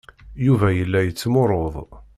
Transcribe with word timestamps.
Yuba 0.45 0.67
yella 0.77 0.99
yettmurud. 1.03 1.75